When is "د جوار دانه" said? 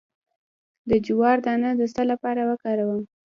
0.89-1.69